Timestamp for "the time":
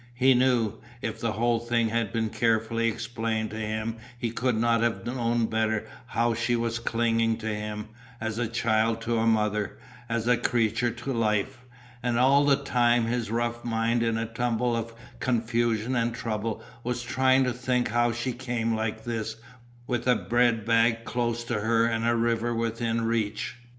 12.45-13.05